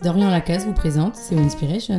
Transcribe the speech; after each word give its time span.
Dorian 0.00 0.30
Lacasse 0.30 0.64
vous 0.64 0.74
présente 0.74 1.16
C'est 1.16 1.36
Inspiration. 1.36 1.98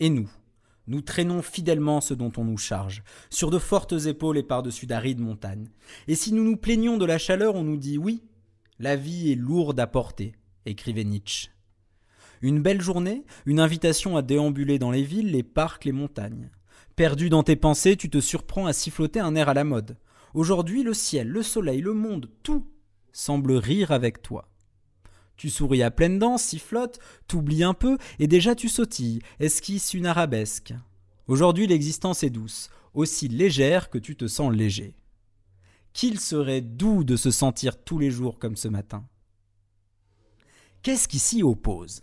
Et 0.00 0.10
nous 0.10 0.28
nous 0.88 1.00
traînons 1.00 1.42
fidèlement 1.42 2.00
ce 2.00 2.14
dont 2.14 2.32
on 2.36 2.44
nous 2.44 2.56
charge, 2.56 3.04
sur 3.28 3.50
de 3.50 3.60
fortes 3.60 3.92
épaules 4.06 4.38
et 4.38 4.42
par-dessus 4.42 4.86
d'arides 4.86 5.20
montagnes. 5.20 5.68
Et 6.08 6.16
si 6.16 6.32
nous 6.32 6.42
nous 6.42 6.56
plaignons 6.56 6.96
de 6.96 7.04
la 7.04 7.18
chaleur, 7.18 7.54
on 7.54 7.62
nous 7.62 7.76
dit 7.76 7.96
oui, 7.96 8.24
la 8.80 8.96
vie 8.96 9.30
est 9.30 9.36
lourde 9.36 9.78
à 9.78 9.86
porter, 9.86 10.34
écrivait 10.66 11.04
Nietzsche. 11.04 11.50
Une 12.42 12.60
belle 12.60 12.80
journée, 12.80 13.24
une 13.46 13.60
invitation 13.60 14.16
à 14.16 14.22
déambuler 14.22 14.80
dans 14.80 14.90
les 14.90 15.04
villes, 15.04 15.30
les 15.30 15.44
parcs, 15.44 15.84
les 15.84 15.92
montagnes. 15.92 16.50
Perdu 16.96 17.30
dans 17.30 17.44
tes 17.44 17.54
pensées, 17.54 17.96
tu 17.96 18.10
te 18.10 18.18
surprends 18.18 18.66
à 18.66 18.72
siffloter 18.72 19.20
un 19.20 19.36
air 19.36 19.48
à 19.48 19.54
la 19.54 19.62
mode. 19.62 19.96
Aujourd'hui, 20.34 20.82
le 20.82 20.94
ciel, 20.94 21.28
le 21.28 21.42
soleil, 21.42 21.80
le 21.80 21.94
monde, 21.94 22.30
tout 22.42 22.66
semble 23.12 23.52
rire 23.52 23.90
avec 23.90 24.22
toi. 24.22 24.48
Tu 25.36 25.50
souris 25.50 25.82
à 25.82 25.90
pleine 25.90 26.18
dents, 26.18 26.38
sifflotes, 26.38 26.98
t'oublies 27.26 27.64
un 27.64 27.74
peu, 27.74 27.96
et 28.18 28.26
déjà 28.26 28.54
tu 28.54 28.68
sautilles, 28.68 29.20
esquisses 29.40 29.94
une 29.94 30.06
arabesque. 30.06 30.74
Aujourd'hui 31.26 31.66
l'existence 31.66 32.22
est 32.22 32.30
douce, 32.30 32.68
aussi 32.94 33.28
légère 33.28 33.88
que 33.88 33.98
tu 33.98 34.16
te 34.16 34.26
sens 34.26 34.52
léger. 34.52 34.96
Qu'il 35.92 36.20
serait 36.20 36.60
doux 36.60 37.04
de 37.04 37.16
se 37.16 37.30
sentir 37.30 37.82
tous 37.82 37.98
les 37.98 38.10
jours 38.10 38.38
comme 38.38 38.56
ce 38.56 38.68
matin. 38.68 39.06
Qu'est-ce 40.82 41.08
qui 41.08 41.18
s'y 41.18 41.42
oppose? 41.42 42.02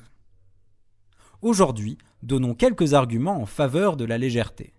Aujourd'hui, 1.42 1.98
donnons 2.24 2.56
quelques 2.56 2.94
arguments 2.94 3.42
en 3.42 3.46
faveur 3.46 3.98
de 3.98 4.06
la 4.06 4.18
légèreté. 4.18 4.74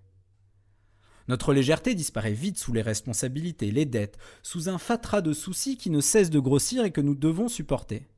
Notre 1.29 1.53
légèreté 1.53 1.95
disparaît 1.95 2.33
vite 2.33 2.59
sous 2.59 2.73
les 2.73 2.83
responsabilités, 2.83 3.71
les 3.71 3.85
dettes, 3.85 4.19
sous 4.43 4.69
un 4.71 4.79
fatras 4.79 5.21
de 5.21 5.35
soucis 5.35 5.77
qui 5.77 5.91
ne 5.91 6.01
cessent 6.01 6.31
de 6.31 6.39
grossir 6.39 6.85
et 6.85 6.91
que 6.91 7.03
nous 7.03 7.15
devons 7.15 7.49
supporter. 7.49 8.09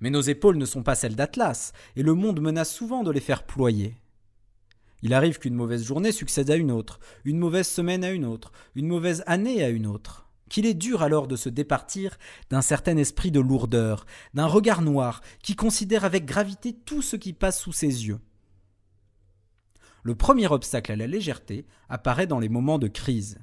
Mais 0.00 0.10
nos 0.10 0.20
épaules 0.20 0.58
ne 0.58 0.66
sont 0.66 0.82
pas 0.82 0.94
celles 0.94 1.16
d'Atlas, 1.16 1.72
et 1.96 2.02
le 2.02 2.12
monde 2.12 2.40
menace 2.40 2.72
souvent 2.72 3.02
de 3.02 3.10
les 3.10 3.20
faire 3.20 3.44
ployer. 3.44 3.96
Il 5.02 5.14
arrive 5.14 5.38
qu'une 5.38 5.54
mauvaise 5.54 5.84
journée 5.84 6.12
succède 6.12 6.50
à 6.50 6.56
une 6.56 6.70
autre, 6.70 7.00
une 7.24 7.38
mauvaise 7.38 7.68
semaine 7.68 8.04
à 8.04 8.10
une 8.10 8.26
autre, 8.26 8.52
une 8.74 8.88
mauvaise 8.88 9.22
année 9.26 9.62
à 9.62 9.70
une 9.70 9.86
autre. 9.86 10.26
Qu'il 10.50 10.66
est 10.66 10.74
dur 10.74 11.02
alors 11.02 11.26
de 11.26 11.36
se 11.36 11.48
départir 11.48 12.18
d'un 12.50 12.62
certain 12.62 12.96
esprit 12.98 13.30
de 13.30 13.40
lourdeur, 13.40 14.06
d'un 14.34 14.46
regard 14.46 14.82
noir 14.82 15.22
qui 15.42 15.56
considère 15.56 16.04
avec 16.04 16.24
gravité 16.24 16.72
tout 16.72 17.02
ce 17.02 17.16
qui 17.16 17.32
passe 17.32 17.60
sous 17.60 17.72
ses 17.72 18.06
yeux. 18.06 18.20
Le 20.06 20.14
premier 20.14 20.46
obstacle 20.46 20.92
à 20.92 20.94
la 20.94 21.08
légèreté 21.08 21.66
apparaît 21.88 22.28
dans 22.28 22.38
les 22.38 22.48
moments 22.48 22.78
de 22.78 22.86
crise. 22.86 23.40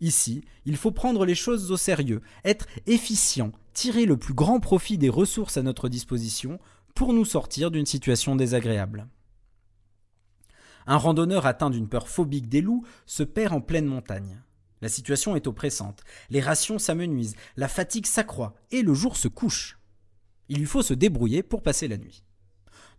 Ici, 0.00 0.42
il 0.64 0.76
faut 0.76 0.90
prendre 0.90 1.24
les 1.24 1.36
choses 1.36 1.70
au 1.70 1.76
sérieux, 1.76 2.22
être 2.44 2.66
efficient, 2.88 3.52
tirer 3.72 4.04
le 4.04 4.16
plus 4.16 4.34
grand 4.34 4.58
profit 4.58 4.98
des 4.98 5.08
ressources 5.08 5.58
à 5.58 5.62
notre 5.62 5.88
disposition 5.88 6.58
pour 6.96 7.12
nous 7.12 7.24
sortir 7.24 7.70
d'une 7.70 7.86
situation 7.86 8.34
désagréable. 8.34 9.06
Un 10.88 10.96
randonneur 10.96 11.46
atteint 11.46 11.70
d'une 11.70 11.88
peur 11.88 12.08
phobique 12.08 12.48
des 12.48 12.62
loups 12.62 12.84
se 13.06 13.22
perd 13.22 13.52
en 13.52 13.60
pleine 13.60 13.86
montagne. 13.86 14.42
La 14.80 14.88
situation 14.88 15.36
est 15.36 15.46
oppressante, 15.46 16.02
les 16.30 16.40
rations 16.40 16.80
s'amenuisent, 16.80 17.36
la 17.56 17.68
fatigue 17.68 18.06
s'accroît, 18.06 18.56
et 18.72 18.82
le 18.82 18.92
jour 18.92 19.16
se 19.16 19.28
couche. 19.28 19.78
Il 20.48 20.58
lui 20.58 20.66
faut 20.66 20.82
se 20.82 20.94
débrouiller 20.94 21.44
pour 21.44 21.62
passer 21.62 21.86
la 21.86 21.96
nuit. 21.96 22.24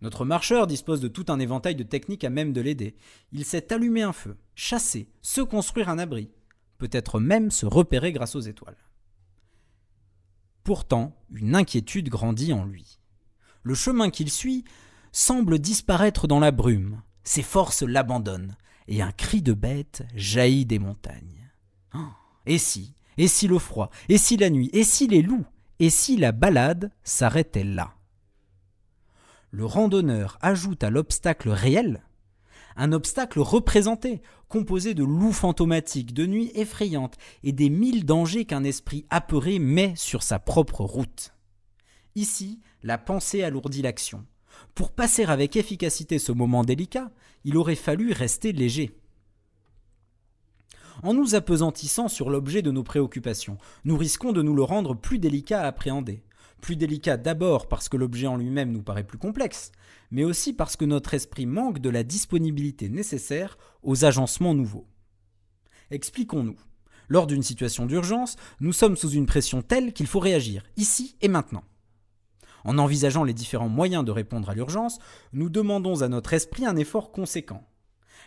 Notre 0.02 0.24
marcheur 0.24 0.66
dispose 0.66 1.00
de 1.00 1.08
tout 1.08 1.26
un 1.28 1.38
éventail 1.38 1.74
de 1.74 1.82
techniques 1.82 2.24
à 2.24 2.30
même 2.30 2.52
de 2.52 2.60
l'aider. 2.60 2.96
Il 3.32 3.44
sait 3.44 3.72
allumer 3.72 4.02
un 4.02 4.12
feu, 4.12 4.36
chasser, 4.54 5.08
se 5.22 5.40
construire 5.40 5.88
un 5.88 5.98
abri, 5.98 6.30
peut-être 6.78 7.20
même 7.20 7.50
se 7.50 7.66
repérer 7.66 8.12
grâce 8.12 8.36
aux 8.36 8.40
étoiles. 8.40 8.76
Pourtant, 10.62 11.16
une 11.30 11.54
inquiétude 11.54 12.08
grandit 12.08 12.52
en 12.52 12.64
lui. 12.64 12.98
Le 13.62 13.74
chemin 13.74 14.10
qu'il 14.10 14.30
suit 14.30 14.64
semble 15.12 15.58
disparaître 15.58 16.26
dans 16.26 16.40
la 16.40 16.50
brume, 16.50 17.02
ses 17.22 17.42
forces 17.42 17.82
l'abandonnent, 17.82 18.56
et 18.88 19.00
un 19.00 19.12
cri 19.12 19.42
de 19.42 19.52
bête 19.52 20.04
jaillit 20.14 20.66
des 20.66 20.78
montagnes. 20.78 21.50
Oh, 21.94 21.98
et 22.46 22.58
si, 22.58 22.94
et 23.16 23.28
si 23.28 23.46
le 23.46 23.58
froid, 23.58 23.90
et 24.08 24.18
si 24.18 24.36
la 24.36 24.50
nuit, 24.50 24.70
et 24.72 24.84
si 24.84 25.06
les 25.06 25.22
loups, 25.22 25.46
et 25.78 25.90
si 25.90 26.16
la 26.16 26.32
balade 26.32 26.90
s'arrêtait 27.02 27.64
là? 27.64 27.93
Le 29.54 29.66
randonneur 29.66 30.36
ajoute 30.40 30.82
à 30.82 30.90
l'obstacle 30.90 31.48
réel 31.48 32.02
un 32.74 32.90
obstacle 32.90 33.38
représenté, 33.38 34.20
composé 34.48 34.94
de 34.94 35.04
loups 35.04 35.32
fantomatiques, 35.32 36.12
de 36.12 36.26
nuits 36.26 36.50
effrayantes 36.56 37.16
et 37.44 37.52
des 37.52 37.70
mille 37.70 38.04
dangers 38.04 38.46
qu'un 38.46 38.64
esprit 38.64 39.06
apeuré 39.10 39.60
met 39.60 39.94
sur 39.94 40.24
sa 40.24 40.40
propre 40.40 40.80
route. 40.80 41.32
Ici, 42.16 42.62
la 42.82 42.98
pensée 42.98 43.44
alourdit 43.44 43.82
l'action. 43.82 44.26
Pour 44.74 44.90
passer 44.90 45.22
avec 45.22 45.54
efficacité 45.54 46.18
ce 46.18 46.32
moment 46.32 46.64
délicat, 46.64 47.12
il 47.44 47.56
aurait 47.56 47.76
fallu 47.76 48.10
rester 48.10 48.50
léger. 48.50 48.98
En 51.04 51.14
nous 51.14 51.36
apesantissant 51.36 52.08
sur 52.08 52.28
l'objet 52.28 52.62
de 52.62 52.72
nos 52.72 52.82
préoccupations, 52.82 53.58
nous 53.84 53.96
risquons 53.96 54.32
de 54.32 54.42
nous 54.42 54.56
le 54.56 54.64
rendre 54.64 54.96
plus 54.96 55.20
délicat 55.20 55.62
à 55.62 55.68
appréhender. 55.68 56.24
Plus 56.60 56.76
délicat 56.76 57.16
d'abord 57.16 57.68
parce 57.68 57.88
que 57.88 57.96
l'objet 57.96 58.26
en 58.26 58.36
lui-même 58.36 58.72
nous 58.72 58.82
paraît 58.82 59.04
plus 59.04 59.18
complexe, 59.18 59.70
mais 60.10 60.24
aussi 60.24 60.52
parce 60.52 60.76
que 60.76 60.84
notre 60.84 61.14
esprit 61.14 61.46
manque 61.46 61.78
de 61.78 61.90
la 61.90 62.02
disponibilité 62.02 62.88
nécessaire 62.88 63.58
aux 63.82 64.04
agencements 64.04 64.54
nouveaux. 64.54 64.86
Expliquons-nous. 65.90 66.56
Lors 67.08 67.26
d'une 67.26 67.42
situation 67.42 67.86
d'urgence, 67.86 68.36
nous 68.60 68.72
sommes 68.72 68.96
sous 68.96 69.10
une 69.10 69.26
pression 69.26 69.60
telle 69.60 69.92
qu'il 69.92 70.06
faut 70.06 70.20
réagir, 70.20 70.62
ici 70.76 71.16
et 71.20 71.28
maintenant. 71.28 71.64
En 72.64 72.78
envisageant 72.78 73.24
les 73.24 73.34
différents 73.34 73.68
moyens 73.68 74.04
de 74.04 74.10
répondre 74.10 74.48
à 74.48 74.54
l'urgence, 74.54 74.98
nous 75.34 75.50
demandons 75.50 76.00
à 76.00 76.08
notre 76.08 76.32
esprit 76.32 76.64
un 76.64 76.76
effort 76.76 77.12
conséquent. 77.12 77.68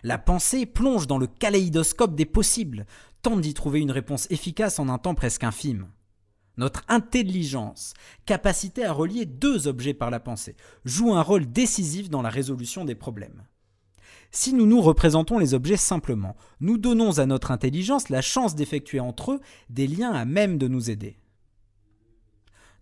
La 0.04 0.20
pensée 0.20 0.68
plonge 0.68 1.08
dans 1.08 1.18
le 1.18 1.26
kaléidoscope 1.26 2.16
des 2.16 2.28
possibles, 2.28 2.86
tente 3.24 3.42
d'y 3.42 3.56
trouver 3.56 3.80
une 3.80 3.92
réponse 3.92 4.30
efficace 4.30 4.78
en 4.78 4.90
un 4.90 5.00
temps 5.00 5.16
presque 5.16 5.44
infime 5.44 5.88
notre 6.58 6.84
intelligence, 6.88 7.94
capacité 8.26 8.84
à 8.84 8.92
relier 8.92 9.26
deux 9.26 9.68
objets 9.68 9.94
par 9.94 10.10
la 10.10 10.20
pensée, 10.20 10.56
joue 10.86 11.14
un 11.14 11.22
rôle 11.22 11.52
décisif 11.52 12.10
dans 12.10 12.22
la 12.22 12.30
résolution 12.30 12.86
des 12.86 12.96
problèmes. 12.96 13.44
Si 14.32 14.54
nous 14.54 14.66
nous 14.66 14.82
représentons 14.82 15.40
les 15.40 15.54
objets 15.54 15.78
simplement, 15.78 16.36
nous 16.60 16.78
donnons 16.78 17.20
à 17.20 17.26
notre 17.26 17.52
intelligence 17.52 18.10
la 18.10 18.22
chance 18.22 18.56
d'effectuer 18.56 19.00
entre 19.00 19.34
eux 19.34 19.40
des 19.70 19.88
liens 19.88 20.12
à 20.12 20.26
même 20.26 20.58
de 20.58 20.68
nous 20.68 20.90
aider. 20.90 21.18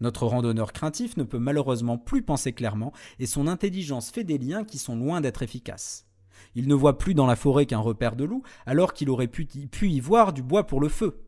Notre 0.01 0.25
randonneur 0.25 0.73
craintif 0.73 1.15
ne 1.17 1.23
peut 1.23 1.39
malheureusement 1.39 1.97
plus 1.97 2.21
penser 2.21 2.51
clairement 2.51 2.91
et 3.19 3.25
son 3.25 3.47
intelligence 3.47 4.09
fait 4.09 4.23
des 4.23 4.37
liens 4.37 4.65
qui 4.65 4.77
sont 4.77 4.95
loin 4.95 5.21
d'être 5.21 5.43
efficaces. 5.43 6.05
Il 6.53 6.67
ne 6.67 6.75
voit 6.75 6.97
plus 6.97 7.13
dans 7.13 7.25
la 7.25 7.35
forêt 7.35 7.65
qu'un 7.65 7.79
repère 7.79 8.15
de 8.15 8.25
loup 8.25 8.43
alors 8.65 8.93
qu'il 8.93 9.09
aurait 9.09 9.27
pu, 9.27 9.47
y 9.81 9.99
voir 9.99 10.33
du 10.33 10.41
bois 10.41 10.67
pour 10.67 10.81
le 10.81 10.89
feu. 10.89 11.24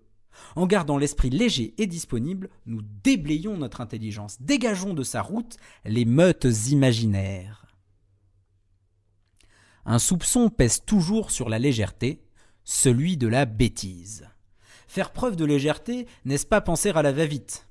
En 0.56 0.68
gardant 0.68 0.98
l'esprit 0.98 1.30
léger 1.30 1.74
et 1.78 1.88
disponible, 1.88 2.50
nous 2.66 2.82
déblayons 3.04 3.58
notre 3.58 3.82
intelligence, 3.82 4.42
dégageons 4.42 4.94
de 4.94 5.04
sa 5.04 5.22
route 5.22 5.58
les 5.86 6.06
meutes 6.06 6.48
imaginaires. 6.70 7.66
Un 9.86 10.00
soupçon 10.00 10.50
pèse 10.50 10.84
toujours 10.84 11.32
sur 11.32 11.48
la 11.48 11.60
légèreté, 11.60 12.22
celui 12.64 13.16
de 13.16 13.28
la 13.28 13.46
bêtise. 13.46 14.28
Faire 14.88 15.12
preuve 15.12 15.36
de 15.36 15.46
légèreté, 15.46 16.08
n'est-ce 16.26 16.46
pas 16.46 16.60
penser 16.60 16.90
à 16.90 17.02
la 17.02 17.12
va-vite? 17.12 17.68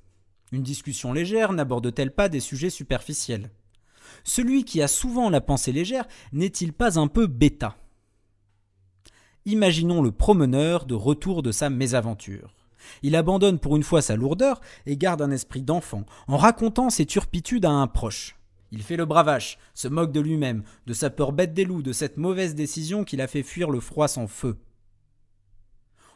Une 0.51 0.63
discussion 0.63 1.13
légère 1.13 1.53
n'aborde-t-elle 1.53 2.11
pas 2.11 2.29
des 2.29 2.39
sujets 2.39 2.69
superficiels? 2.69 3.51
Celui 4.23 4.63
qui 4.63 4.81
a 4.81 4.87
souvent 4.87 5.29
la 5.29 5.41
pensée 5.41 5.71
légère 5.71 6.07
n'est-il 6.31 6.73
pas 6.73 6.97
un 6.97 7.07
peu 7.07 7.27
bêta? 7.27 7.77
Imaginons 9.45 10.01
le 10.01 10.11
promeneur 10.11 10.85
de 10.85 10.95
retour 10.95 11.43
de 11.43 11.51
sa 11.51 11.69
mésaventure. 11.69 12.56
Il 13.01 13.15
abandonne 13.15 13.59
pour 13.59 13.75
une 13.75 13.83
fois 13.83 14.01
sa 14.01 14.15
lourdeur 14.15 14.61
et 14.85 14.97
garde 14.97 15.21
un 15.21 15.31
esprit 15.31 15.61
d'enfant, 15.61 16.05
en 16.27 16.37
racontant 16.37 16.89
ses 16.89 17.05
turpitudes 17.05 17.65
à 17.65 17.71
un 17.71 17.87
proche. 17.87 18.37
Il 18.71 18.83
fait 18.83 18.97
le 18.97 19.05
bravache, 19.05 19.57
se 19.73 19.87
moque 19.87 20.11
de 20.11 20.19
lui-même, 20.19 20.63
de 20.85 20.93
sa 20.93 21.09
peur 21.09 21.31
bête 21.31 21.53
des 21.53 21.65
loups, 21.65 21.81
de 21.81 21.93
cette 21.93 22.17
mauvaise 22.17 22.55
décision 22.55 23.03
qui 23.03 23.15
l'a 23.15 23.27
fait 23.27 23.43
fuir 23.43 23.69
le 23.69 23.79
froid 23.79 24.07
sans 24.07 24.27
feu. 24.27 24.57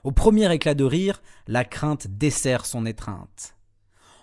Au 0.03 0.11
premier 0.11 0.51
éclat 0.53 0.73
de 0.73 0.83
rire, 0.83 1.21
la 1.47 1.63
crainte 1.63 2.07
dessert 2.07 2.65
son 2.65 2.85
étreinte. 2.85 3.55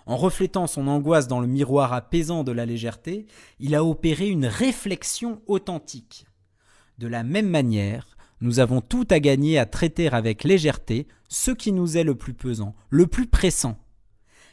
En 0.05 0.17
reflétant 0.17 0.67
son 0.67 0.87
angoisse 0.87 1.27
dans 1.27 1.39
le 1.39 1.47
miroir 1.47 1.93
apaisant 1.93 2.43
de 2.43 2.51
la 2.51 2.65
légèreté, 2.65 3.27
il 3.59 3.75
a 3.75 3.83
opéré 3.83 4.27
une 4.27 4.45
réflexion 4.45 5.41
authentique. 5.47 6.25
De 6.97 7.07
la 7.07 7.23
même 7.23 7.49
manière, 7.49 8.17
nous 8.41 8.59
avons 8.59 8.81
tout 8.81 9.07
à 9.09 9.19
gagner 9.19 9.57
à 9.57 9.65
traiter 9.65 10.07
avec 10.09 10.43
légèreté 10.43 11.07
ce 11.27 11.51
qui 11.51 11.71
nous 11.71 11.97
est 11.97 12.03
le 12.03 12.15
plus 12.15 12.33
pesant, 12.33 12.75
le 12.89 13.07
plus 13.07 13.27
pressant. 13.27 13.77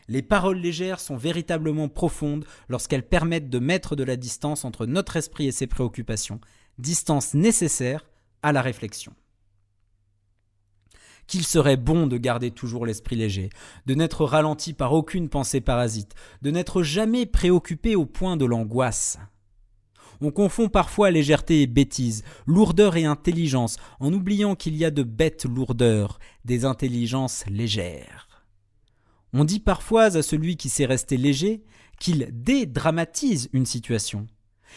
Les 0.09 0.23
paroles 0.23 0.59
légères 0.59 1.01
sont 1.01 1.17
véritablement 1.17 1.89
profondes 1.89 2.45
lorsqu'elles 2.69 3.07
permettent 3.07 3.51
de 3.51 3.59
mettre 3.59 3.97
de 3.97 4.05
la 4.05 4.17
distance 4.17 4.65
entre 4.65 4.87
notre 4.87 5.17
esprit 5.17 5.49
et 5.49 5.53
ses 5.53 5.67
préoccupations, 5.67 6.41
distance 6.79 7.35
nécessaire 7.35 8.07
à 8.43 8.53
la 8.53 8.63
réflexion. 8.63 9.13
qu'il 11.27 11.45
serait 11.45 11.77
bon 11.77 12.07
de 12.07 12.19
garder 12.19 12.53
toujours 12.53 12.87
l'esprit 12.87 13.17
léger, 13.17 13.51
de 13.87 13.95
n'être 13.95 14.25
ralenti 14.25 14.73
par 14.73 14.93
aucune 14.93 15.29
pensée 15.29 15.61
parasite, 15.61 16.15
de 16.43 16.53
n'être 16.53 16.85
jamais 16.85 17.27
préoccupé 17.27 17.97
au 17.97 18.07
point 18.07 18.37
de 18.37 18.45
l'angoisse. 18.45 19.19
On 20.21 20.31
confond 20.31 20.69
parfois 20.69 21.11
légèreté 21.11 21.63
et 21.63 21.67
bêtise, 21.67 22.25
lourdeur 22.47 22.97
et 22.97 23.05
intelligence, 23.05 23.77
en 24.01 24.13
oubliant 24.13 24.55
qu'il 24.55 24.77
y 24.77 24.85
a 24.85 24.91
de 24.91 25.03
bêtes 25.03 25.45
lourdeurs, 25.45 26.19
des 26.45 26.65
intelligences 26.65 27.45
légères. 27.49 28.45
On 29.33 29.45
dit 29.45 29.61
parfois 29.61 30.05
à 30.05 30.23
celui 30.23 30.57
qui 30.57 30.69
sait 30.69 30.87
rester 30.87 31.17
léger 31.17 31.63
qu'il 31.99 32.29
dédramatise 32.33 33.49
une 33.53 33.67
situation. 33.67 34.27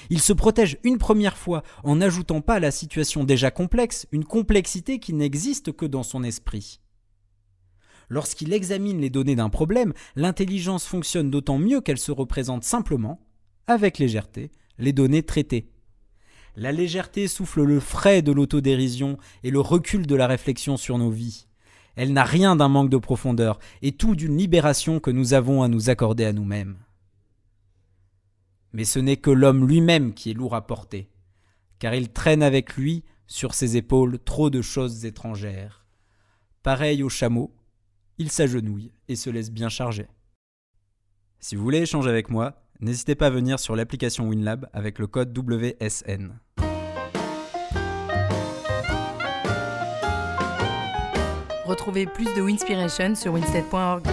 Il 0.09 0.21
se 0.21 0.33
protège 0.33 0.77
une 0.83 0.97
première 0.97 1.37
fois 1.37 1.63
en 1.83 1.97
n'ajoutant 1.97 2.41
pas 2.41 2.55
à 2.55 2.59
la 2.59 2.71
situation 2.71 3.23
déjà 3.23 3.51
complexe 3.51 4.07
une 4.11 4.25
complexité 4.25 4.99
qui 4.99 5.13
n'existe 5.13 5.71
que 5.71 5.85
dans 5.85 6.03
son 6.03 6.23
esprit. 6.23 6.79
Lorsqu'il 8.09 8.53
examine 8.53 8.99
les 8.99 9.09
données 9.09 9.35
d'un 9.35 9.49
problème, 9.49 9.93
l'intelligence 10.15 10.85
fonctionne 10.85 11.29
d'autant 11.29 11.59
mieux 11.59 11.81
qu'elle 11.81 11.99
se 11.99 12.11
représente 12.11 12.63
simplement, 12.63 13.19
avec 13.67 13.99
légèreté, 13.99 14.51
les 14.79 14.93
données 14.93 15.23
traitées. 15.23 15.69
La 16.55 16.71
légèreté 16.71 17.27
souffle 17.27 17.63
le 17.63 17.79
frais 17.79 18.21
de 18.21 18.31
l'autodérision 18.31 19.17
et 19.43 19.51
le 19.51 19.59
recul 19.59 20.07
de 20.07 20.15
la 20.15 20.27
réflexion 20.27 20.77
sur 20.77 20.97
nos 20.97 21.11
vies. 21.11 21.47
Elle 21.95 22.13
n'a 22.13 22.23
rien 22.23 22.55
d'un 22.55 22.69
manque 22.69 22.89
de 22.89 22.97
profondeur 22.97 23.59
et 23.81 23.91
tout 23.91 24.15
d'une 24.15 24.37
libération 24.37 24.99
que 24.99 25.11
nous 25.11 25.33
avons 25.33 25.63
à 25.63 25.67
nous 25.67 25.89
accorder 25.89 26.25
à 26.25 26.33
nous-mêmes. 26.33 26.77
Mais 28.73 28.85
ce 28.85 28.99
n'est 28.99 29.17
que 29.17 29.31
l'homme 29.31 29.67
lui-même 29.67 30.13
qui 30.13 30.31
est 30.31 30.33
lourd 30.33 30.55
à 30.55 30.65
porter, 30.65 31.09
car 31.79 31.93
il 31.93 32.09
traîne 32.09 32.43
avec 32.43 32.75
lui 32.75 33.03
sur 33.27 33.53
ses 33.53 33.77
épaules 33.77 34.19
trop 34.19 34.49
de 34.49 34.61
choses 34.61 35.05
étrangères. 35.05 35.85
Pareil 36.63 37.03
au 37.03 37.09
chameau, 37.09 37.53
il 38.17 38.29
s'agenouille 38.29 38.91
et 39.07 39.15
se 39.15 39.29
laisse 39.29 39.51
bien 39.51 39.69
charger. 39.69 40.07
Si 41.39 41.55
vous 41.55 41.63
voulez 41.63 41.79
échanger 41.79 42.09
avec 42.09 42.29
moi, 42.29 42.61
n'hésitez 42.79 43.15
pas 43.15 43.27
à 43.27 43.29
venir 43.29 43.59
sur 43.59 43.75
l'application 43.75 44.27
WinLab 44.27 44.67
avec 44.73 44.99
le 44.99 45.07
code 45.07 45.37
WSN. 45.37 46.39
Retrouvez 51.65 52.07
plus 52.07 52.25
de 52.35 52.41
Winspiration 52.41 53.13
sur 53.15 53.33
winstead.org. 53.33 54.03